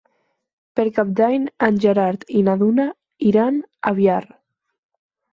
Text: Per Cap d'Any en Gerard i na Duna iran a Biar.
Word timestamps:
Per 0.77 0.83
Cap 0.93 1.09
d'Any 1.17 1.43
en 1.67 1.75
Gerard 1.83 2.25
i 2.39 2.41
na 2.47 2.55
Duna 2.61 2.85
iran 3.33 3.59
a 3.91 3.93
Biar. 4.01 4.19